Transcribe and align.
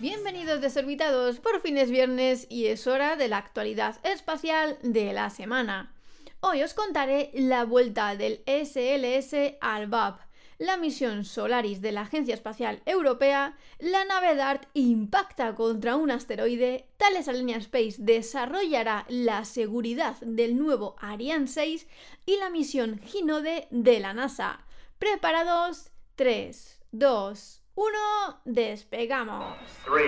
Bienvenidos 0.00 0.60
desorbitados, 0.60 1.40
por 1.40 1.62
fin 1.62 1.78
es 1.78 1.90
viernes 1.90 2.46
y 2.50 2.66
es 2.66 2.86
hora 2.86 3.16
de 3.16 3.28
la 3.28 3.38
actualidad 3.38 3.96
espacial 4.04 4.78
de 4.82 5.14
la 5.14 5.30
semana. 5.30 5.94
Hoy 6.40 6.62
os 6.62 6.74
contaré 6.74 7.30
la 7.32 7.64
vuelta 7.64 8.16
del 8.16 8.42
SLS 8.46 9.56
al 9.62 9.86
VAP, 9.86 10.20
la 10.58 10.76
misión 10.76 11.24
Solaris 11.24 11.80
de 11.80 11.92
la 11.92 12.02
Agencia 12.02 12.34
Espacial 12.34 12.82
Europea, 12.84 13.56
la 13.78 14.04
nave 14.04 14.34
DART 14.34 14.68
impacta 14.74 15.54
contra 15.54 15.96
un 15.96 16.10
asteroide, 16.10 16.86
Thales 16.98 17.28
Alenia 17.28 17.56
Space 17.56 17.96
desarrollará 17.98 19.06
la 19.08 19.46
seguridad 19.46 20.16
del 20.20 20.58
nuevo 20.58 20.96
Ariane 20.98 21.46
6 21.46 21.86
y 22.26 22.36
la 22.36 22.50
misión 22.50 23.00
Ginode 23.00 23.68
de 23.70 24.00
la 24.00 24.12
NASA. 24.12 24.66
¿Preparados? 24.98 25.92
3, 26.16 26.80
2, 26.92 27.62
1, 27.74 28.40
despegamos. 28.46 29.54
3, 29.84 30.02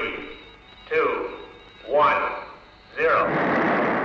2, 0.89 1.05
1, 1.87 2.49
0. 2.97 3.98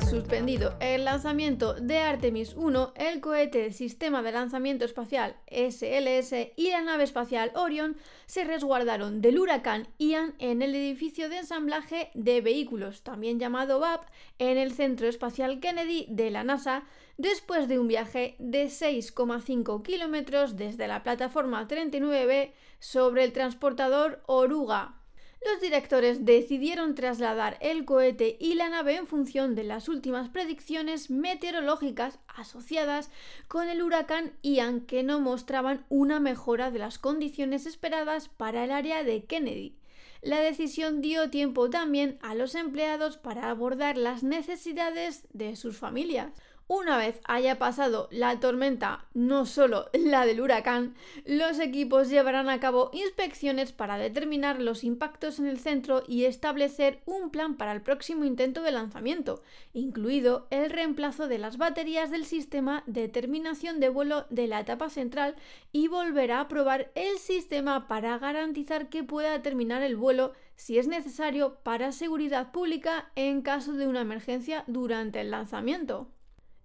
Suspendido 0.00 0.74
el 0.80 1.04
lanzamiento 1.04 1.74
de 1.74 1.98
Artemis 1.98 2.54
1, 2.56 2.92
el 2.96 3.20
cohete 3.20 3.72
Sistema 3.72 4.22
de 4.22 4.32
Lanzamiento 4.32 4.84
Espacial 4.84 5.36
SLS 5.48 6.32
y 6.56 6.70
la 6.70 6.82
nave 6.82 7.04
espacial 7.04 7.52
Orion 7.54 7.96
se 8.26 8.44
resguardaron 8.44 9.20
del 9.20 9.38
huracán 9.38 9.88
Ian 9.98 10.34
en 10.38 10.62
el 10.62 10.74
edificio 10.74 11.28
de 11.28 11.38
ensamblaje 11.38 12.10
de 12.14 12.40
vehículos, 12.40 13.02
también 13.02 13.38
llamado 13.38 13.80
VAP, 13.80 14.08
en 14.38 14.58
el 14.58 14.72
Centro 14.72 15.08
Espacial 15.08 15.60
Kennedy 15.60 16.06
de 16.08 16.30
la 16.30 16.44
NASA, 16.44 16.84
después 17.16 17.68
de 17.68 17.78
un 17.78 17.88
viaje 17.88 18.36
de 18.38 18.66
6,5 18.66 19.82
kilómetros 19.82 20.56
desde 20.56 20.88
la 20.88 21.02
plataforma 21.02 21.66
39B 21.66 22.52
sobre 22.78 23.24
el 23.24 23.32
transportador 23.32 24.22
Oruga 24.26 24.99
los 25.44 25.60
directores 25.60 26.26
decidieron 26.26 26.94
trasladar 26.94 27.56
el 27.60 27.84
cohete 27.86 28.36
y 28.38 28.54
la 28.54 28.68
nave 28.68 28.96
en 28.96 29.06
función 29.06 29.54
de 29.54 29.64
las 29.64 29.88
últimas 29.88 30.28
predicciones 30.28 31.10
meteorológicas 31.10 32.18
asociadas 32.28 33.10
con 33.48 33.68
el 33.68 33.82
huracán 33.82 34.32
Ian 34.42 34.82
que 34.82 35.02
no 35.02 35.18
mostraban 35.20 35.86
una 35.88 36.20
mejora 36.20 36.70
de 36.70 36.78
las 36.78 36.98
condiciones 36.98 37.64
esperadas 37.64 38.28
para 38.28 38.64
el 38.64 38.70
área 38.70 39.02
de 39.02 39.24
Kennedy. 39.24 39.76
La 40.22 40.40
decisión 40.40 41.00
dio 41.00 41.30
tiempo 41.30 41.70
también 41.70 42.18
a 42.20 42.34
los 42.34 42.54
empleados 42.54 43.16
para 43.16 43.48
abordar 43.48 43.96
las 43.96 44.22
necesidades 44.22 45.26
de 45.32 45.56
sus 45.56 45.78
familias. 45.78 46.34
Una 46.72 46.98
vez 46.98 47.20
haya 47.24 47.58
pasado 47.58 48.06
la 48.12 48.38
tormenta, 48.38 49.04
no 49.12 49.44
solo 49.44 49.86
la 49.92 50.24
del 50.24 50.40
huracán, 50.40 50.94
los 51.26 51.58
equipos 51.58 52.08
llevarán 52.08 52.48
a 52.48 52.60
cabo 52.60 52.90
inspecciones 52.92 53.72
para 53.72 53.98
determinar 53.98 54.60
los 54.60 54.84
impactos 54.84 55.40
en 55.40 55.48
el 55.48 55.58
centro 55.58 56.04
y 56.06 56.26
establecer 56.26 57.00
un 57.06 57.30
plan 57.30 57.56
para 57.56 57.72
el 57.72 57.82
próximo 57.82 58.24
intento 58.24 58.62
de 58.62 58.70
lanzamiento, 58.70 59.42
incluido 59.72 60.46
el 60.50 60.70
reemplazo 60.70 61.26
de 61.26 61.38
las 61.38 61.58
baterías 61.58 62.12
del 62.12 62.24
sistema 62.24 62.84
de 62.86 63.08
terminación 63.08 63.80
de 63.80 63.88
vuelo 63.88 64.26
de 64.30 64.46
la 64.46 64.60
etapa 64.60 64.90
central 64.90 65.34
y 65.72 65.88
volverá 65.88 66.38
a 66.38 66.46
probar 66.46 66.92
el 66.94 67.18
sistema 67.18 67.88
para 67.88 68.16
garantizar 68.18 68.90
que 68.90 69.02
pueda 69.02 69.42
terminar 69.42 69.82
el 69.82 69.96
vuelo 69.96 70.34
si 70.54 70.78
es 70.78 70.86
necesario 70.86 71.56
para 71.64 71.90
seguridad 71.90 72.52
pública 72.52 73.10
en 73.16 73.42
caso 73.42 73.72
de 73.72 73.88
una 73.88 74.02
emergencia 74.02 74.62
durante 74.68 75.20
el 75.20 75.32
lanzamiento. 75.32 76.12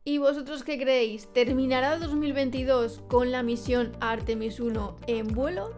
¿Y 0.07 0.19
vosotros 0.19 0.63
qué 0.63 0.77
creéis? 0.77 1.33
¿Terminará 1.33 1.97
2022 1.97 3.01
con 3.07 3.31
la 3.31 3.41
misión 3.41 3.97
Artemis 4.01 4.59
1 4.59 4.97
en 5.07 5.25
vuelo? 5.29 5.71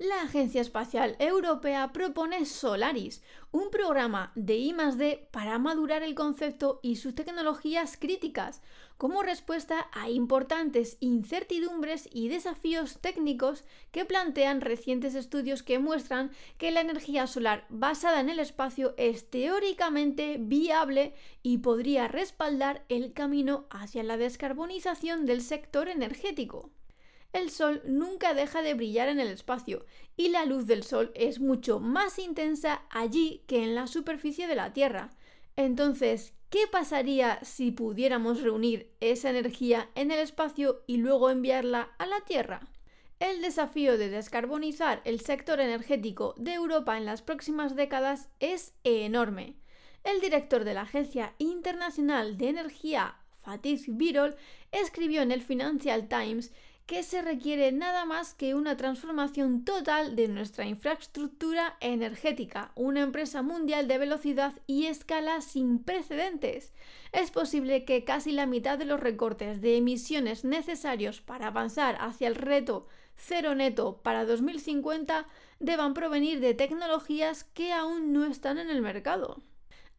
La 0.00 0.22
Agencia 0.22 0.62
Espacial 0.62 1.14
Europea 1.18 1.92
propone 1.92 2.46
Solaris, 2.46 3.22
un 3.52 3.68
programa 3.68 4.32
de 4.34 4.56
I+D 4.56 5.28
para 5.30 5.58
madurar 5.58 6.02
el 6.02 6.14
concepto 6.14 6.80
y 6.82 6.96
sus 6.96 7.14
tecnologías 7.14 7.98
críticas, 7.98 8.62
como 8.96 9.22
respuesta 9.22 9.90
a 9.92 10.08
importantes 10.08 10.96
incertidumbres 11.00 12.08
y 12.10 12.28
desafíos 12.28 12.98
técnicos 13.02 13.64
que 13.90 14.06
plantean 14.06 14.62
recientes 14.62 15.14
estudios 15.14 15.62
que 15.62 15.78
muestran 15.78 16.30
que 16.56 16.70
la 16.70 16.80
energía 16.80 17.26
solar 17.26 17.66
basada 17.68 18.20
en 18.20 18.30
el 18.30 18.38
espacio 18.38 18.94
es 18.96 19.28
teóricamente 19.28 20.38
viable 20.40 21.12
y 21.42 21.58
podría 21.58 22.08
respaldar 22.08 22.86
el 22.88 23.12
camino 23.12 23.66
hacia 23.68 24.02
la 24.02 24.16
descarbonización 24.16 25.26
del 25.26 25.42
sector 25.42 25.88
energético 25.88 26.70
el 27.32 27.50
Sol 27.50 27.82
nunca 27.84 28.34
deja 28.34 28.62
de 28.62 28.74
brillar 28.74 29.08
en 29.08 29.20
el 29.20 29.28
espacio 29.28 29.86
y 30.16 30.30
la 30.30 30.44
luz 30.44 30.66
del 30.66 30.82
Sol 30.82 31.12
es 31.14 31.40
mucho 31.40 31.78
más 31.78 32.18
intensa 32.18 32.82
allí 32.90 33.44
que 33.46 33.62
en 33.62 33.74
la 33.74 33.86
superficie 33.86 34.46
de 34.46 34.56
la 34.56 34.72
Tierra. 34.72 35.10
Entonces, 35.56 36.34
¿qué 36.48 36.66
pasaría 36.70 37.38
si 37.42 37.70
pudiéramos 37.70 38.42
reunir 38.42 38.90
esa 39.00 39.30
energía 39.30 39.90
en 39.94 40.10
el 40.10 40.18
espacio 40.18 40.82
y 40.86 40.96
luego 40.96 41.30
enviarla 41.30 41.90
a 41.98 42.06
la 42.06 42.20
Tierra? 42.20 42.68
El 43.20 43.42
desafío 43.42 43.98
de 43.98 44.08
descarbonizar 44.08 45.02
el 45.04 45.20
sector 45.20 45.60
energético 45.60 46.34
de 46.38 46.54
Europa 46.54 46.96
en 46.96 47.04
las 47.04 47.22
próximas 47.22 47.76
décadas 47.76 48.30
es 48.40 48.72
enorme. 48.82 49.56
El 50.04 50.20
director 50.22 50.64
de 50.64 50.72
la 50.72 50.82
Agencia 50.82 51.34
Internacional 51.36 52.38
de 52.38 52.48
Energía, 52.48 53.16
Fatih 53.42 53.84
Birol, 53.88 54.36
escribió 54.72 55.20
en 55.20 55.32
el 55.32 55.42
Financial 55.42 56.08
Times 56.08 56.52
que 56.90 57.04
se 57.04 57.22
requiere 57.22 57.70
nada 57.70 58.04
más 58.04 58.34
que 58.34 58.56
una 58.56 58.76
transformación 58.76 59.64
total 59.64 60.16
de 60.16 60.26
nuestra 60.26 60.66
infraestructura 60.66 61.76
energética, 61.78 62.72
una 62.74 63.02
empresa 63.02 63.42
mundial 63.42 63.86
de 63.86 63.96
velocidad 63.96 64.54
y 64.66 64.86
escala 64.86 65.40
sin 65.40 65.78
precedentes. 65.78 66.72
Es 67.12 67.30
posible 67.30 67.84
que 67.84 68.02
casi 68.02 68.32
la 68.32 68.46
mitad 68.46 68.76
de 68.76 68.86
los 68.86 68.98
recortes 68.98 69.60
de 69.60 69.76
emisiones 69.76 70.44
necesarios 70.44 71.20
para 71.20 71.46
avanzar 71.46 71.96
hacia 72.00 72.26
el 72.26 72.34
reto 72.34 72.88
cero 73.14 73.54
neto 73.54 74.00
para 74.02 74.24
2050 74.24 75.28
deban 75.60 75.94
provenir 75.94 76.40
de 76.40 76.54
tecnologías 76.54 77.44
que 77.44 77.72
aún 77.72 78.12
no 78.12 78.26
están 78.26 78.58
en 78.58 78.68
el 78.68 78.82
mercado. 78.82 79.40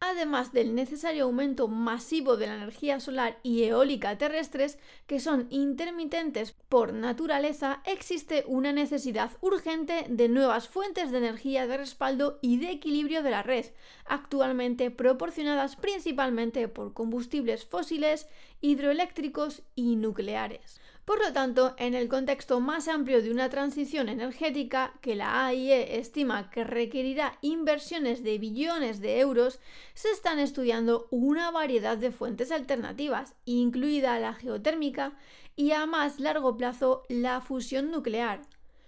Además 0.04 0.52
del 0.52 0.74
necesario 0.74 1.22
aumento 1.22 1.68
masivo 1.68 2.36
de 2.36 2.48
la 2.48 2.56
energía 2.56 2.98
solar 2.98 3.38
y 3.44 3.62
eólica 3.62 4.18
terrestres, 4.18 4.80
que 5.06 5.20
son 5.20 5.46
intermitentes 5.48 6.56
por 6.68 6.92
naturaleza, 6.92 7.82
existe 7.86 8.42
una 8.48 8.72
necesidad 8.72 9.30
urgente 9.40 10.06
de 10.08 10.28
nuevas 10.28 10.68
fuentes 10.68 11.12
de 11.12 11.18
energía 11.18 11.68
de 11.68 11.76
respaldo 11.76 12.40
y 12.42 12.56
de 12.56 12.72
equilibrio 12.72 13.22
de 13.22 13.30
la 13.30 13.44
red, 13.44 13.66
actualmente 14.04 14.90
proporcionadas 14.90 15.76
principalmente 15.76 16.66
por 16.66 16.94
combustibles 16.94 17.64
fósiles, 17.64 18.26
hidroeléctricos 18.60 19.62
y 19.76 19.94
nucleares. 19.94 20.80
Por 21.04 21.18
lo 21.18 21.32
tanto, 21.32 21.74
en 21.78 21.94
el 21.94 22.08
contexto 22.08 22.60
más 22.60 22.86
amplio 22.86 23.22
de 23.22 23.32
una 23.32 23.48
transición 23.50 24.08
energética 24.08 24.94
que 25.00 25.16
la 25.16 25.46
AIE 25.46 25.98
estima 25.98 26.48
que 26.48 26.62
requerirá 26.62 27.38
inversiones 27.40 28.22
de 28.22 28.38
billones 28.38 29.00
de 29.00 29.18
euros, 29.18 29.58
se 29.94 30.10
están 30.12 30.38
estudiando 30.38 31.08
una 31.10 31.50
variedad 31.50 31.98
de 31.98 32.12
fuentes 32.12 32.52
alternativas, 32.52 33.34
incluida 33.44 34.20
la 34.20 34.34
geotérmica 34.34 35.16
y 35.56 35.72
a 35.72 35.86
más 35.86 36.20
largo 36.20 36.56
plazo 36.56 37.02
la 37.08 37.40
fusión 37.40 37.90
nuclear. 37.90 38.42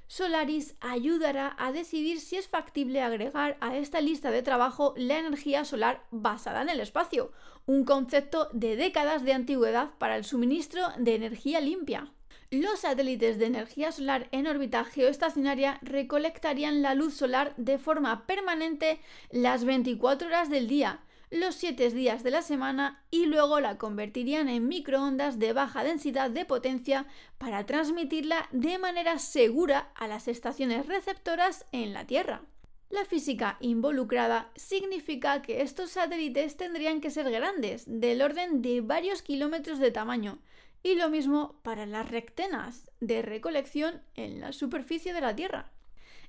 Solaris 0.06 0.76
ayudará 0.80 1.56
a 1.58 1.72
decidir 1.72 2.20
si 2.20 2.36
es 2.36 2.46
factible 2.46 3.00
agregar 3.00 3.56
a 3.60 3.76
esta 3.76 4.00
lista 4.00 4.30
de 4.30 4.42
trabajo 4.42 4.94
la 4.96 5.18
energía 5.18 5.64
solar 5.64 6.04
basada 6.10 6.62
en 6.62 6.68
el 6.68 6.80
espacio, 6.80 7.32
un 7.66 7.84
concepto 7.84 8.48
de 8.52 8.76
décadas 8.76 9.24
de 9.24 9.32
antigüedad 9.32 9.90
para 9.98 10.16
el 10.16 10.24
suministro 10.24 10.82
de 10.98 11.14
energía 11.14 11.60
limpia. 11.60 12.12
Los 12.50 12.80
satélites 12.80 13.38
de 13.38 13.46
energía 13.46 13.90
solar 13.90 14.28
en 14.30 14.46
órbita 14.46 14.84
geoestacionaria 14.84 15.78
recolectarían 15.82 16.82
la 16.82 16.94
luz 16.94 17.14
solar 17.14 17.54
de 17.56 17.78
forma 17.78 18.26
permanente 18.26 19.00
las 19.30 19.64
24 19.64 20.28
horas 20.28 20.50
del 20.50 20.68
día, 20.68 21.00
los 21.34 21.56
7 21.56 21.90
días 21.90 22.22
de 22.22 22.30
la 22.30 22.42
semana 22.42 23.02
y 23.10 23.26
luego 23.26 23.58
la 23.58 23.76
convertirían 23.76 24.48
en 24.48 24.68
microondas 24.68 25.40
de 25.40 25.52
baja 25.52 25.82
densidad 25.82 26.30
de 26.30 26.44
potencia 26.44 27.06
para 27.38 27.66
transmitirla 27.66 28.48
de 28.52 28.78
manera 28.78 29.18
segura 29.18 29.90
a 29.96 30.06
las 30.06 30.28
estaciones 30.28 30.86
receptoras 30.86 31.66
en 31.72 31.92
la 31.92 32.06
Tierra. 32.06 32.42
La 32.88 33.04
física 33.04 33.56
involucrada 33.58 34.52
significa 34.54 35.42
que 35.42 35.62
estos 35.62 35.90
satélites 35.90 36.56
tendrían 36.56 37.00
que 37.00 37.10
ser 37.10 37.28
grandes, 37.28 37.82
del 37.88 38.22
orden 38.22 38.62
de 38.62 38.80
varios 38.80 39.22
kilómetros 39.22 39.80
de 39.80 39.90
tamaño, 39.90 40.38
y 40.84 40.94
lo 40.94 41.10
mismo 41.10 41.58
para 41.62 41.84
las 41.84 42.08
rectenas 42.08 42.92
de 43.00 43.22
recolección 43.22 44.02
en 44.14 44.38
la 44.38 44.52
superficie 44.52 45.12
de 45.12 45.20
la 45.20 45.34
Tierra. 45.34 45.73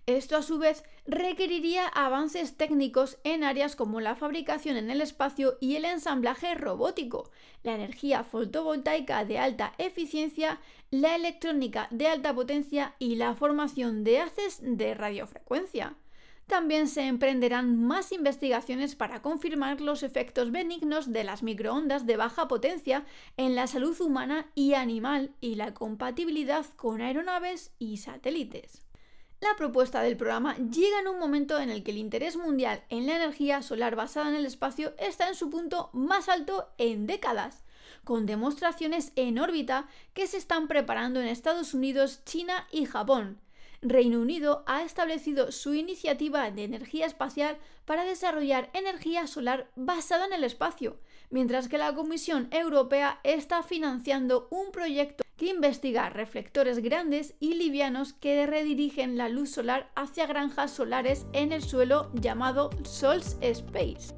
Esto 0.07 0.37
a 0.37 0.43
su 0.43 0.59
vez 0.59 0.83
requeriría 1.07 1.87
avances 1.87 2.55
técnicos 2.55 3.17
en 3.23 3.43
áreas 3.43 3.75
como 3.75 4.01
la 4.01 4.15
fabricación 4.15 4.77
en 4.77 4.91
el 4.91 5.01
espacio 5.01 5.57
y 5.59 5.77
el 5.77 5.85
ensamblaje 5.85 6.53
robótico, 6.53 7.31
la 7.63 7.73
energía 7.73 8.23
fotovoltaica 8.23 9.25
de 9.25 9.39
alta 9.39 9.73
eficiencia, 9.79 10.59
la 10.91 11.15
electrónica 11.15 11.87
de 11.89 12.07
alta 12.07 12.35
potencia 12.35 12.93
y 12.99 13.15
la 13.15 13.33
formación 13.33 14.03
de 14.03 14.19
haces 14.19 14.59
de 14.61 14.93
radiofrecuencia. 14.93 15.95
También 16.45 16.87
se 16.87 17.07
emprenderán 17.07 17.83
más 17.83 18.11
investigaciones 18.11 18.95
para 18.95 19.23
confirmar 19.23 19.81
los 19.81 20.03
efectos 20.03 20.51
benignos 20.51 21.11
de 21.11 21.23
las 21.23 21.41
microondas 21.41 22.05
de 22.05 22.17
baja 22.17 22.47
potencia 22.47 23.05
en 23.37 23.55
la 23.55 23.65
salud 23.65 23.99
humana 23.99 24.51
y 24.53 24.75
animal 24.75 25.33
y 25.41 25.55
la 25.55 25.73
compatibilidad 25.73 26.63
con 26.75 27.01
aeronaves 27.01 27.71
y 27.79 27.97
satélites. 27.97 28.84
La 29.47 29.55
propuesta 29.55 30.01
del 30.01 30.17
programa 30.17 30.57
llega 30.57 30.99
en 31.01 31.07
un 31.07 31.19
momento 31.19 31.59
en 31.59 31.69
el 31.69 31.83
que 31.83 31.91
el 31.91 31.99
interés 31.99 32.35
mundial 32.35 32.81
en 32.89 33.05
la 33.05 33.15
energía 33.15 33.61
solar 33.61 33.95
basada 33.95 34.29
en 34.29 34.33
el 34.33 34.47
espacio 34.47 34.95
está 34.97 35.27
en 35.27 35.35
su 35.35 35.51
punto 35.51 35.91
más 35.93 36.29
alto 36.29 36.67
en 36.79 37.05
décadas, 37.05 37.63
con 38.03 38.25
demostraciones 38.25 39.11
en 39.15 39.37
órbita 39.37 39.87
que 40.15 40.25
se 40.25 40.37
están 40.37 40.67
preparando 40.67 41.21
en 41.21 41.27
Estados 41.27 41.75
Unidos, 41.75 42.21
China 42.25 42.67
y 42.71 42.85
Japón, 42.85 43.39
Reino 43.83 44.19
Unido 44.19 44.63
ha 44.65 44.81
establecido 44.81 45.51
su 45.51 45.75
iniciativa 45.75 46.49
de 46.49 46.63
energía 46.63 47.05
espacial 47.05 47.57
para 47.85 48.03
desarrollar 48.03 48.71
energía 48.73 49.27
solar 49.27 49.69
basada 49.75 50.25
en 50.25 50.33
el 50.33 50.43
espacio, 50.43 50.97
mientras 51.29 51.67
que 51.67 51.77
la 51.77 51.93
Comisión 51.93 52.47
Europea 52.49 53.19
está 53.23 53.61
financiando 53.61 54.47
un 54.49 54.71
proyecto 54.71 55.24
que 55.37 55.47
investiga 55.47 56.09
reflectores 56.09 56.79
grandes 56.79 57.35
y 57.39 57.55
livianos 57.55 58.13
que 58.13 58.45
redirigen 58.45 59.17
la 59.17 59.29
luz 59.29 59.51
solar 59.51 59.91
hacia 59.95 60.27
granjas 60.27 60.71
solares 60.71 61.25
en 61.33 61.51
el 61.51 61.61
suelo 61.61 62.11
llamado 62.13 62.69
Sols 62.83 63.37
Space. 63.41 64.13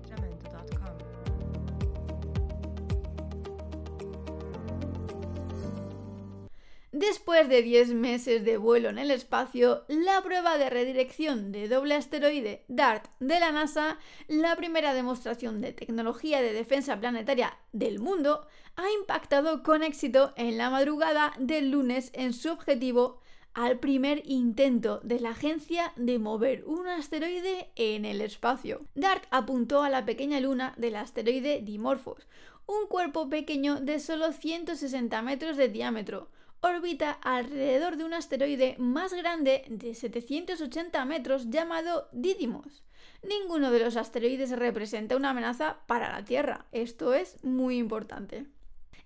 Después 6.99 7.47
de 7.47 7.61
10 7.61 7.93
meses 7.93 8.43
de 8.43 8.57
vuelo 8.57 8.89
en 8.89 8.97
el 8.97 9.11
espacio, 9.11 9.85
la 9.87 10.19
prueba 10.23 10.57
de 10.57 10.67
redirección 10.71 11.51
de 11.51 11.67
doble 11.67 11.93
asteroide 11.93 12.65
DART 12.69 13.05
de 13.19 13.39
la 13.39 13.51
NASA, 13.51 13.99
la 14.27 14.55
primera 14.55 14.95
demostración 14.95 15.61
de 15.61 15.73
tecnología 15.73 16.41
de 16.41 16.53
defensa 16.53 16.99
planetaria 16.99 17.55
del 17.71 17.99
mundo, 17.99 18.47
ha 18.77 18.89
impactado 18.99 19.61
con 19.61 19.83
éxito 19.83 20.33
en 20.37 20.57
la 20.57 20.71
madrugada 20.71 21.33
del 21.37 21.69
lunes 21.69 22.09
en 22.15 22.33
su 22.33 22.49
objetivo 22.49 23.21
al 23.53 23.77
primer 23.77 24.23
intento 24.25 24.99
de 25.03 25.19
la 25.19 25.29
agencia 25.29 25.93
de 25.97 26.17
mover 26.17 26.63
un 26.65 26.87
asteroide 26.87 27.69
en 27.75 28.05
el 28.05 28.21
espacio. 28.21 28.87
DART 28.95 29.23
apuntó 29.29 29.83
a 29.83 29.91
la 29.91 30.03
pequeña 30.03 30.39
luna 30.39 30.73
del 30.77 30.95
asteroide 30.95 31.61
Dimorphos, 31.61 32.27
un 32.65 32.87
cuerpo 32.87 33.29
pequeño 33.29 33.79
de 33.81 33.99
solo 33.99 34.31
160 34.31 35.21
metros 35.21 35.57
de 35.57 35.69
diámetro, 35.69 36.29
orbita 36.61 37.11
alrededor 37.11 37.97
de 37.97 38.05
un 38.05 38.13
asteroide 38.13 38.75
más 38.79 39.13
grande 39.13 39.63
de 39.69 39.93
780 39.93 41.05
metros 41.05 41.49
llamado 41.49 42.09
Didymos. 42.11 42.83
Ninguno 43.23 43.71
de 43.71 43.79
los 43.79 43.97
asteroides 43.97 44.51
representa 44.51 45.15
una 45.15 45.31
amenaza 45.31 45.79
para 45.87 46.11
la 46.11 46.23
Tierra. 46.23 46.65
Esto 46.71 47.13
es 47.13 47.43
muy 47.43 47.77
importante. 47.77 48.45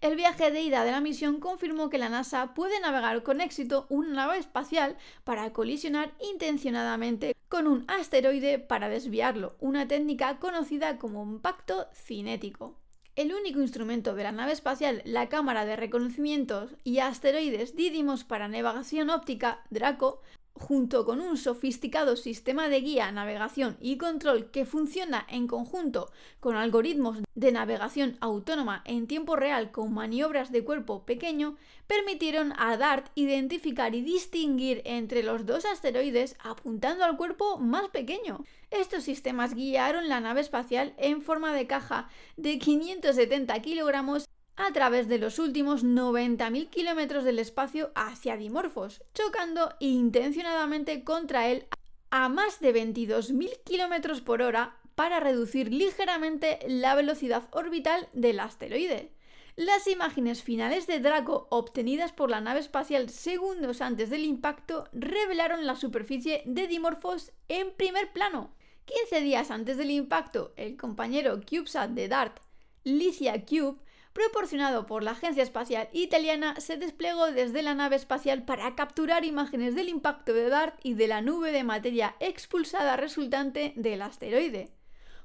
El 0.02 0.16
viaje 0.16 0.50
de 0.50 0.62
ida 0.62 0.84
de 0.84 0.92
la 0.92 1.00
misión 1.00 1.40
confirmó 1.40 1.90
que 1.90 2.00
la 2.00 2.10
NASA 2.10 2.56
puede 2.56 2.80
navegar 2.80 3.22
con 3.22 3.40
éxito 3.40 3.86
una 3.90 4.10
nave 4.10 4.40
espacial 4.40 4.98
para 5.24 5.54
colisionar 5.54 6.14
intencionadamente 6.20 7.36
con 7.48 7.68
un 7.68 7.86
asteroide 7.88 8.58
para 8.58 8.90
desviarlo, 8.90 9.56
una 9.60 9.88
técnica 9.88 10.40
conocida 10.40 10.98
como 10.98 11.22
impacto 11.24 11.88
cinético. 11.94 12.81
El 13.22 13.36
único 13.36 13.62
instrumento 13.62 14.16
de 14.16 14.24
la 14.24 14.32
nave 14.32 14.52
espacial, 14.52 15.04
la 15.06 15.30
cámara 15.30 15.64
de 15.64 15.76
reconocimiento 15.76 16.70
y 16.84 16.98
asteroides 16.98 17.76
Didymos 17.76 18.24
para 18.24 18.48
navegación 18.48 19.12
óptica, 19.12 19.62
Draco, 19.70 20.24
junto 20.54 21.06
con 21.06 21.22
un 21.22 21.38
sofisticado 21.38 22.16
sistema 22.16 22.70
de 22.70 22.82
guía, 22.82 23.12
navegación 23.12 23.78
y 23.80 23.98
control 23.98 24.52
que 24.52 24.66
funciona 24.66 25.26
en 25.30 25.48
conjunto 25.48 26.12
con 26.40 26.56
algoritmos 26.56 27.20
de 27.36 27.52
navegación 27.52 28.18
autónoma 28.20 28.84
en 28.86 29.08
tiempo 29.08 29.36
real 29.36 29.72
con 29.72 29.94
maniobras 29.94 30.52
de 30.52 30.64
cuerpo 30.64 31.04
pequeño, 31.06 31.58
permitieron 31.88 32.54
a 32.58 32.78
DART 32.78 33.08
identificar 33.16 33.96
y 33.96 34.02
distinguir 34.02 34.82
entre 34.86 35.24
los 35.24 35.46
dos 35.46 35.66
asteroides 35.66 36.36
apuntando 36.44 37.04
al 37.04 37.18
cuerpo 37.18 37.58
más 37.58 37.90
pequeño. 37.90 38.44
Estos 38.70 39.04
sistemas 39.04 39.54
guiaron 39.54 40.08
la 40.08 40.20
nave 40.20 40.42
espacial 40.42 40.94
en 40.98 41.22
forma 41.22 41.54
de 41.54 41.68
caja 41.68 42.10
de 42.38 42.60
570 42.60 43.60
kilogramos 43.62 44.28
a 44.56 44.72
través 44.74 45.08
de 45.08 45.18
los 45.18 45.40
últimos 45.40 45.84
90.000 45.84 46.70
kilómetros 46.70 47.24
del 47.24 47.40
espacio 47.40 47.92
hacia 47.96 48.38
Dimorphos, 48.38 49.02
chocando 49.14 49.74
intencionadamente 49.80 51.04
contra 51.04 51.50
él 51.50 51.66
a 52.10 52.30
más 52.30 52.60
de 52.60 52.74
22.000 52.74 53.64
kilómetros 53.64 54.22
por 54.22 54.42
hora 54.42 54.78
para 54.96 55.20
reducir 55.20 55.72
ligeramente 55.74 56.60
la 56.68 56.96
velocidad 56.96 57.50
orbital 57.52 58.10
del 58.14 58.40
asteroide. 58.40 59.14
Las 59.56 59.88
imágenes 59.88 60.44
finales 60.44 60.88
de 60.88 61.00
Draco 61.00 61.48
obtenidas 61.50 62.14
por 62.14 62.30
la 62.30 62.42
nave 62.42 62.60
espacial 62.60 63.10
segundos 63.10 63.82
antes 63.82 64.10
del 64.10 64.24
impacto 64.24 64.88
revelaron 64.94 65.66
la 65.66 65.76
superficie 65.76 66.42
de 66.46 66.68
Dimorphos 66.68 67.32
en 67.48 67.72
primer 67.72 68.14
plano. 68.14 68.54
15 68.86 69.22
días 69.22 69.52
antes 69.52 69.78
del 69.78 69.92
impacto, 69.92 70.54
el 70.56 70.78
compañero 70.78 71.42
CubeSat 71.42 71.92
de 71.92 72.08
DART, 72.08 72.40
Licia 72.84 73.46
Cube, 73.46 73.78
proporcionado 74.14 74.86
por 74.86 75.04
la 75.04 75.12
Agencia 75.12 75.44
Espacial 75.44 75.90
Italiana, 75.94 76.56
se 76.60 76.78
desplegó 76.78 77.32
desde 77.32 77.62
la 77.62 77.76
nave 77.76 77.96
espacial 77.96 78.44
para 78.44 78.76
capturar 78.76 79.26
imágenes 79.26 79.76
del 79.76 79.90
impacto 79.90 80.34
de 80.34 80.50
DART 80.50 80.80
y 80.84 80.94
de 80.94 81.08
la 81.08 81.22
nube 81.22 81.52
de 81.52 81.64
materia 81.64 82.16
expulsada 82.20 82.98
resultante 82.98 83.74
del 83.76 84.02
asteroide. 84.02 84.72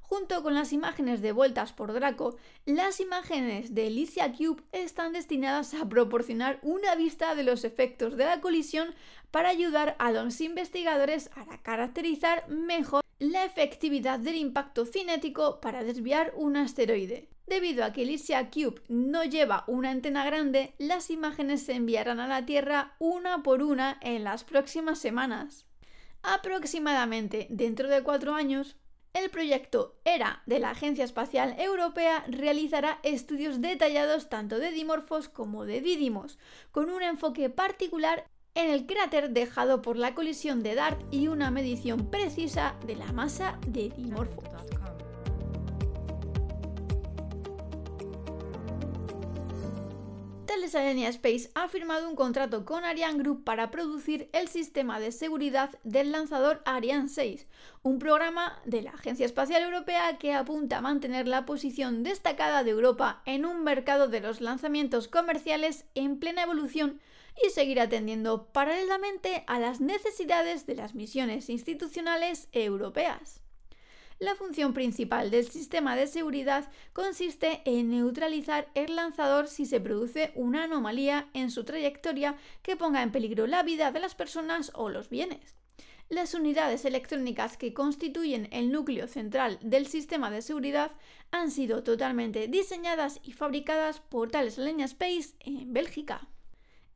Junto 0.09 0.45
con 0.45 0.55
las 0.55 0.73
imágenes 0.73 1.21
de 1.21 1.33
vueltas 1.33 1.73
por 1.73 1.93
Draco, 1.93 2.37
las 2.65 3.01
imágenes 3.01 3.75
de 3.75 3.89
Elysia 3.89 4.33
Cube 4.33 4.63
están 4.71 5.13
destinadas 5.13 5.75
a 5.75 5.89
proporcionar 5.89 6.61
una 6.63 6.95
vista 6.95 7.35
de 7.35 7.43
los 7.43 7.65
efectos 7.65 8.17
de 8.17 8.25
la 8.25 8.41
colisión 8.41 8.95
para 9.33 9.49
ayudar 9.49 9.97
a 9.99 10.13
los 10.13 10.41
investigadores 10.41 11.29
a 11.35 11.59
caracterizar 11.59 12.49
mejor 12.49 13.03
la 13.19 13.45
efectividad 13.45 14.19
del 14.19 14.37
impacto 14.37 14.85
cinético 14.85 15.61
para 15.61 15.85
desviar 15.85 16.33
un 16.37 16.57
asteroide. 16.57 17.29
Debido 17.47 17.85
a 17.85 17.93
que 17.93 18.03
Elysia 18.03 18.51
Cube 18.51 18.83
no 18.89 19.25
lleva 19.25 19.65
una 19.69 19.91
antena 19.91 20.25
grande, 20.25 20.75
las 20.79 21.11
imágenes 21.11 21.63
se 21.63 21.75
enviarán 21.75 22.19
a 22.21 22.27
la 22.27 22.45
Tierra 22.45 22.97
una 22.99 23.43
por 23.43 23.63
una 23.63 23.99
en 24.03 24.25
las 24.25 24.45
próximas 24.45 24.99
semanas. 24.99 25.65
Aproximadamente 26.23 27.47
dentro 27.49 27.89
de 27.89 28.03
cuatro 28.03 28.35
años, 28.35 28.77
el 29.15 29.31
proyecto 29.31 29.97
ERA 30.05 30.43
de 30.45 30.59
la 30.59 30.71
Agencia 30.71 31.05
Espacial 31.05 31.55
Europea 31.59 32.25
realizará 32.29 32.99
estudios 33.03 33.63
detallados 33.63 34.29
tanto 34.29 34.59
de 34.59 34.73
dimorfos 34.73 35.29
como 35.29 35.65
de 35.65 35.81
dídimos, 35.81 36.39
con 36.71 36.91
un 36.91 37.03
enfoque 37.03 37.49
particular 37.49 38.27
en 38.57 38.71
el 38.71 38.87
cráter 38.87 39.31
dejado 39.31 39.83
por 39.83 39.97
la 39.97 40.15
colisión 40.15 40.63
de 40.63 40.75
DART 40.75 41.01
y 41.13 41.29
una 41.29 41.51
medición 41.51 42.11
precisa 42.11 42.75
de 42.87 42.97
la 42.97 43.13
masa 43.13 43.61
de 43.67 43.91
dimorfos. 43.91 44.45
Thales 50.47 51.17
Space 51.17 51.51
ha 51.55 51.69
firmado 51.69 52.09
un 52.09 52.17
contrato 52.17 52.65
con 52.65 52.85
Ariane 52.85 53.19
Group 53.19 53.45
para 53.45 53.71
producir 53.71 54.29
el 54.33 54.49
sistema 54.49 54.99
de 55.01 55.13
seguridad 55.13 55.71
del 55.85 56.11
lanzador 56.11 56.61
Ariane 56.65 57.09
6, 57.09 57.47
un 57.83 57.99
programa 57.99 58.59
de 58.65 58.83
la 58.83 58.91
Agencia 58.91 59.27
Espacial 59.27 59.63
Europea 59.63 60.19
que 60.19 60.33
apunta 60.35 60.79
a 60.79 60.81
mantener 60.81 61.29
la 61.29 61.47
posición 61.47 62.03
destacada 62.03 62.65
de 62.65 62.73
Europa 62.73 63.23
en 63.27 63.45
un 63.45 63.65
mercado 63.65 64.09
de 64.09 64.21
los 64.21 64.41
lanzamientos 64.41 65.09
comerciales 65.09 65.85
en 65.95 66.19
plena 66.19 66.43
evolución 66.43 67.01
y 67.45 67.51
seguir 67.51 67.81
atendiendo 67.81 68.47
paralelamente 68.53 69.45
a 69.47 69.59
las 69.59 69.81
necesidades 69.81 70.67
de 70.67 70.77
las 70.77 70.95
misiones 70.95 71.51
institucionales 71.51 72.49
europeas. 72.53 73.41
La 74.19 74.35
función 74.35 74.73
principal 74.73 75.31
del 75.31 75.47
sistema 75.47 75.95
de 75.95 76.07
seguridad 76.07 76.71
consiste 76.95 77.61
en 77.67 77.91
neutralizar 77.91 78.69
el 78.75 78.97
lanzador 78.97 79.47
si 79.47 79.67
se 79.67 79.79
produce 79.79 80.33
una 80.35 80.65
anomalía 80.65 81.29
en 81.35 81.51
su 81.51 81.65
trayectoria 81.65 82.37
que 82.63 82.77
ponga 82.77 83.03
en 83.03 83.13
peligro 83.13 83.47
la 83.47 83.63
vida 83.63 83.93
de 83.93 84.01
las 84.01 84.15
personas 84.15 84.73
o 84.75 84.89
los 84.89 85.11
bienes. 85.11 85.55
Las 86.09 86.33
unidades 86.33 86.87
electrónicas 86.87 87.59
que 87.59 87.75
constituyen 87.75 88.49
el 88.53 88.73
núcleo 88.73 89.07
central 89.07 89.59
del 89.61 89.87
sistema 89.87 90.31
de 90.31 90.41
seguridad 90.41 90.93
han 91.31 91.51
sido 91.51 91.83
totalmente 91.83 92.49
diseñadas 92.49 93.21
y 93.23 93.33
fabricadas 93.33 94.01
por 94.01 94.35
Alenia 94.35 94.87
Space 94.87 95.35
en 95.41 95.75
Bélgica. 95.75 96.27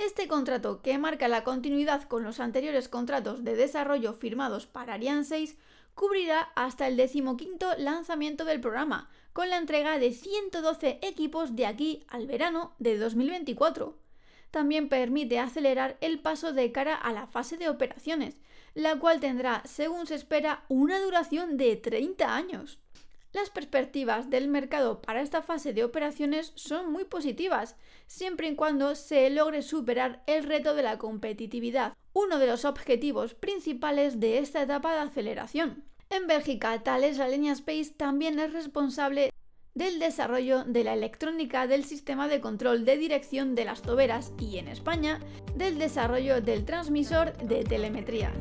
Este 0.01 0.29
contrato, 0.29 0.81
que 0.81 0.97
marca 0.97 1.29
la 1.29 1.45
continuidad 1.45 2.05
con 2.05 2.25
los 2.25 2.41
anteriores 2.41 2.89
contratos 2.89 3.45
de 3.45 3.55
desarrollo 3.55 4.15
firmados 4.15 4.65
para 4.65 4.95
Ariane 4.95 5.25
6, 5.25 5.59
cubrirá 5.95 6.41
hasta 6.55 6.89
el 6.89 6.97
decimoquinto 6.97 7.67
lanzamiento 7.77 8.47
del 8.47 8.63
programa, 8.63 9.11
con 9.35 9.51
la 9.51 9.59
entrega 9.59 9.99
de 9.99 10.15
112 10.15 11.01
equipos 11.03 11.55
de 11.55 11.67
aquí 11.67 12.03
al 12.09 12.27
verano 12.27 12.75
de 12.79 12.97
2024. 12.97 13.99
También 14.51 14.89
permite 14.89 15.39
acelerar 15.39 15.99
el 16.01 16.19
paso 16.19 16.55
de 16.55 16.73
cara 16.73 16.95
a 16.95 17.13
la 17.13 17.27
fase 17.27 17.59
de 17.59 17.69
operaciones, 17.69 18.41
la 18.73 18.99
cual 18.99 19.21
tendrá, 19.21 19.63
según 19.67 20.07
se 20.07 20.15
espera, 20.15 20.65
una 20.69 20.99
duración 20.99 21.59
de 21.59 21.77
30 21.77 22.35
años. 22.35 22.79
Las 23.33 23.49
perspectivas 23.49 24.29
del 24.29 24.49
mercado 24.49 25.01
para 25.01 25.21
esta 25.21 25.41
fase 25.41 25.73
de 25.73 25.85
operaciones 25.85 26.53
son 26.57 26.91
muy 26.91 27.05
positivas, 27.05 27.77
siempre 28.09 28.49
y 28.49 28.57
cuando 28.57 28.97
se 28.97 29.31
logre 29.31 29.63
superar 29.63 30.25
el 30.27 30.43
reto 30.43 30.75
de 30.75 30.83
la 30.83 30.99
competitividad, 30.99 31.95
uno 32.13 32.41
de 32.41 32.49
los 32.49 32.65
objetivos 32.65 33.35
principales 33.35 34.19
de 34.19 34.39
esta 34.39 34.63
etapa 34.63 34.93
de 34.95 35.01
aceleración. 35.01 35.85
En 36.09 36.27
Bélgica, 36.27 36.83
Thales 36.83 37.21
Alenia 37.21 37.53
Space 37.53 37.93
también 37.97 38.41
es 38.41 38.53
responsable 38.53 39.31
del 39.75 40.01
desarrollo 40.01 40.65
de 40.65 40.83
la 40.83 40.95
electrónica 40.95 41.69
del 41.69 41.85
sistema 41.85 42.27
de 42.27 42.41
control 42.41 42.85
de 42.85 42.97
dirección 42.97 43.55
de 43.55 43.65
las 43.65 43.83
toberas 43.83 44.33
y 44.41 44.59
en 44.59 44.67
España 44.67 45.21
del 45.55 45.79
desarrollo 45.79 46.41
del 46.41 46.65
transmisor 46.65 47.37
de 47.39 47.63
telemetría. 47.63 48.33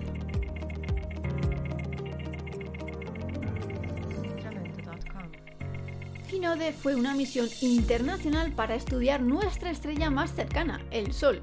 Hinode 6.31 6.73
fue 6.73 6.95
una 6.95 7.15
misión 7.15 7.49
internacional 7.61 8.51
para 8.51 8.75
estudiar 8.75 9.21
nuestra 9.21 9.71
estrella 9.71 10.11
más 10.11 10.31
cercana, 10.35 10.79
el 10.91 11.11
Sol. 11.11 11.41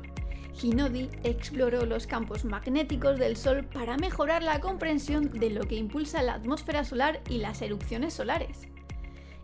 Hinode 0.62 1.10
exploró 1.24 1.84
los 1.86 2.06
campos 2.06 2.44
magnéticos 2.44 3.18
del 3.18 3.36
Sol 3.36 3.64
para 3.64 3.96
mejorar 3.96 4.44
la 4.44 4.60
comprensión 4.60 5.32
de 5.32 5.50
lo 5.50 5.64
que 5.64 5.74
impulsa 5.74 6.22
la 6.22 6.34
atmósfera 6.34 6.84
solar 6.84 7.20
y 7.28 7.38
las 7.38 7.62
erupciones 7.62 8.14
solares. 8.14 8.68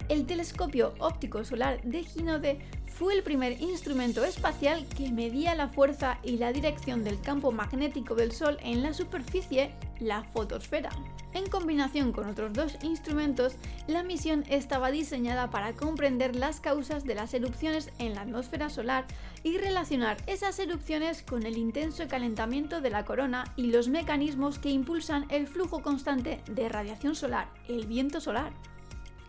El 0.08 0.26
telescopio 0.26 0.94
óptico 1.00 1.44
solar 1.44 1.82
de 1.82 2.04
Hinode 2.14 2.61
fue 2.87 3.14
el 3.14 3.25
primer 3.25 3.61
instrumento 3.61 4.25
espacial 4.25 4.87
que 4.96 5.11
medía 5.11 5.56
la 5.56 5.68
fuerza 5.68 6.18
y 6.22 6.37
la 6.37 6.52
dirección 6.52 7.02
del 7.02 7.20
campo 7.20 7.50
magnético 7.50 8.14
del 8.14 8.30
Sol 8.30 8.58
en 8.62 8.82
la 8.82 8.94
superficie, 8.94 9.75
la 9.99 10.22
fotosfera. 10.22 10.90
En 11.35 11.49
combinación 11.49 12.12
con 12.12 12.29
otros 12.29 12.53
dos 12.53 12.77
instrumentos, 12.83 13.57
la 13.87 14.03
misión 14.03 14.45
estaba 14.49 14.91
diseñada 14.91 15.51
para 15.51 15.73
comprender 15.73 16.37
las 16.37 16.61
causas 16.61 17.05
de 17.05 17.15
las 17.15 17.33
erupciones 17.33 17.91
en 17.99 18.15
la 18.15 18.21
atmósfera 18.23 18.69
solar 18.69 19.07
y 19.43 19.57
relacionar 19.57 20.19
esas 20.27 20.59
erupciones 20.59 21.23
con 21.23 21.45
el 21.45 21.57
intenso 21.57 22.07
calentamiento 22.07 22.83
de 22.83 22.91
la 22.91 23.07
corona 23.07 23.45
y 23.57 23.69
los 23.69 23.89
mecanismos 23.89 24.59
que 24.59 24.71
impulsan 24.71 25.25
el 25.31 25.47
flujo 25.47 25.81
constante 25.81 26.43
de 26.51 26.69
radiación 26.69 27.15
solar, 27.15 27.49
el 27.67 27.87
viento 27.87 28.21
solar. 28.21 28.53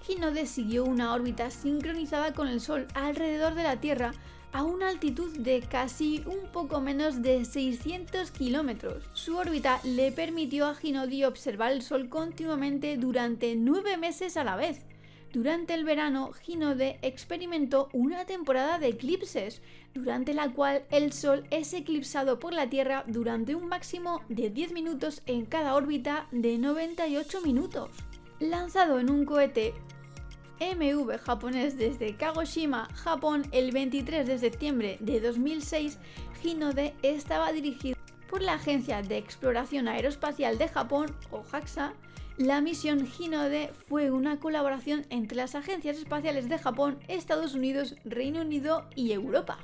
Hinode 0.06 0.46
siguió 0.46 0.84
una 0.84 1.14
órbita 1.14 1.50
sincronizada 1.50 2.34
con 2.34 2.50
el 2.50 2.60
Sol 2.60 2.88
alrededor 2.94 3.56
de 3.56 3.64
la 3.64 3.78
Tierra 3.78 4.12
a 4.54 4.64
una 4.64 4.88
altitud 4.88 5.36
de 5.40 5.62
casi 5.62 6.24
un 6.28 6.52
poco 6.52 6.80
menos 6.80 7.22
de 7.22 7.44
600 7.44 8.32
kilómetros. 8.32 9.04
Su 9.14 9.36
órbita 9.36 9.80
le 9.84 10.12
permitió 10.12 10.68
a 10.68 10.76
Hinode 10.82 11.26
observar 11.26 11.72
el 11.72 11.82
Sol 11.82 12.08
continuamente 12.08 12.96
durante 12.98 13.56
nueve 13.56 13.98
meses 13.98 14.38
a 14.38 14.44
la 14.44 14.56
vez. 14.56 14.86
Durante 15.34 15.74
el 15.74 15.84
verano, 15.84 16.30
Hinode 16.46 17.00
experimentó 17.02 17.90
una 17.92 18.26
temporada 18.26 18.78
de 18.78 18.90
eclipses, 18.90 19.64
durante 19.96 20.36
la 20.36 20.52
cual 20.52 20.84
el 20.92 21.12
Sol 21.12 21.46
es 21.50 21.74
eclipsado 21.74 22.40
por 22.40 22.54
la 22.54 22.70
Tierra 22.70 23.04
durante 23.08 23.56
un 23.56 23.68
máximo 23.68 24.22
de 24.30 24.52
10 24.52 24.74
minutos 24.74 25.24
en 25.26 25.48
cada 25.48 25.74
órbita 25.74 26.28
de 26.32 26.60
98 26.60 27.42
minutos. 27.42 27.90
Lanzado 28.40 29.00
en 29.00 29.10
un 29.10 29.26
cohete 29.26 29.74
MV 30.72 31.18
japonés 31.18 31.78
desde 31.78 32.16
Kagoshima, 32.16 32.88
Japón, 32.94 33.46
el 33.52 33.72
23 33.72 34.26
de 34.26 34.38
septiembre 34.38 34.98
de 35.02 35.20
2006, 35.20 36.00
Hinode 36.42 36.94
estaba 37.02 37.52
dirigido 37.52 37.98
por 38.30 38.42
la 38.42 38.54
Agencia 38.54 39.02
de 39.02 39.18
Exploración 39.18 39.90
Aeroespacial 39.90 40.58
de 40.58 40.70
Japón, 40.70 41.14
o 41.32 41.44
JAXA. 41.44 41.94
La 42.38 42.62
misión 42.62 43.06
Hinode 43.06 43.74
fue 43.90 44.10
una 44.10 44.40
colaboración 44.40 45.06
entre 45.10 45.38
las 45.38 45.54
agencias 45.54 45.98
espaciales 45.98 46.48
de 46.48 46.58
Japón, 46.58 46.98
Estados 47.10 47.56
Unidos, 47.56 47.96
Reino 48.06 48.42
Unido 48.42 48.88
y 48.96 49.12
Europa. 49.12 49.60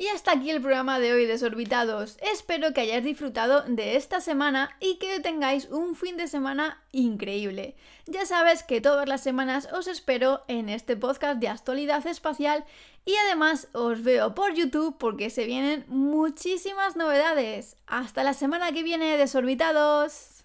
Y 0.00 0.06
hasta 0.06 0.30
aquí 0.30 0.50
el 0.50 0.62
programa 0.62 1.00
de 1.00 1.12
hoy, 1.12 1.26
desorbitados. 1.26 2.18
Espero 2.20 2.72
que 2.72 2.82
hayáis 2.82 3.02
disfrutado 3.02 3.62
de 3.62 3.96
esta 3.96 4.20
semana 4.20 4.70
y 4.78 4.98
que 4.98 5.18
tengáis 5.18 5.66
un 5.70 5.96
fin 5.96 6.16
de 6.16 6.28
semana 6.28 6.80
increíble. 6.92 7.74
Ya 8.06 8.24
sabes 8.24 8.62
que 8.62 8.80
todas 8.80 9.08
las 9.08 9.24
semanas 9.24 9.68
os 9.72 9.88
espero 9.88 10.42
en 10.46 10.68
este 10.68 10.96
podcast 10.96 11.40
de 11.40 11.48
actualidad 11.48 12.06
espacial 12.06 12.64
y 13.04 13.16
además 13.26 13.66
os 13.72 14.04
veo 14.04 14.36
por 14.36 14.54
YouTube 14.54 14.96
porque 14.98 15.30
se 15.30 15.46
vienen 15.46 15.84
muchísimas 15.88 16.94
novedades. 16.94 17.76
Hasta 17.88 18.22
la 18.22 18.34
semana 18.34 18.70
que 18.70 18.84
viene, 18.84 19.16
desorbitados. 19.16 20.44